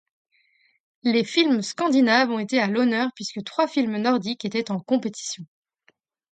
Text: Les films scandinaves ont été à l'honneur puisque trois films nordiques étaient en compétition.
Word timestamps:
Les 1.03 1.23
films 1.23 1.61
scandinaves 1.61 2.31
ont 2.31 2.39
été 2.39 2.59
à 2.59 2.65
l'honneur 2.65 3.11
puisque 3.13 3.43
trois 3.43 3.67
films 3.67 3.97
nordiques 3.97 4.45
étaient 4.45 4.71
en 4.71 4.79
compétition. 4.79 5.45